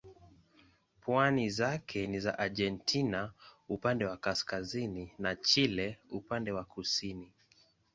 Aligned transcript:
Pwani 1.01 1.49
zake 1.49 2.07
ni 2.07 2.19
za 2.19 2.39
Argentina 2.39 3.31
upande 3.69 4.05
wa 4.05 4.17
kaskazini 4.17 5.13
na 5.19 5.35
Chile 5.35 5.99
upande 6.09 6.51
wa 6.51 6.63
kusini. 6.63 7.31